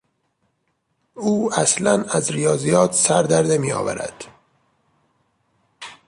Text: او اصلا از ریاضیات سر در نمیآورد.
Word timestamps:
او 1.13 1.53
اصلا 1.53 2.03
از 2.09 2.31
ریاضیات 2.31 2.93
سر 2.93 3.23
در 3.23 3.43
نمیآورد. 3.43 4.23